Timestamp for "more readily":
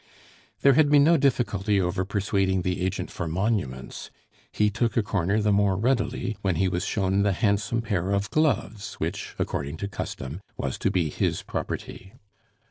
5.51-6.37